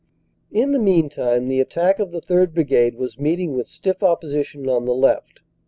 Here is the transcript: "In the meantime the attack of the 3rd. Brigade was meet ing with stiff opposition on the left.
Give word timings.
"In 0.51 0.71
the 0.71 0.79
meantime 0.79 1.47
the 1.47 1.59
attack 1.59 1.99
of 1.99 2.09
the 2.11 2.21
3rd. 2.21 2.55
Brigade 2.55 2.95
was 2.95 3.19
meet 3.19 3.39
ing 3.39 3.53
with 3.53 3.67
stiff 3.67 4.01
opposition 4.01 4.67
on 4.67 4.85
the 4.85 4.95
left. 4.95 5.41